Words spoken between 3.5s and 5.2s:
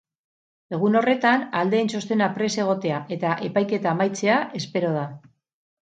epaiketa amaitzea espero da.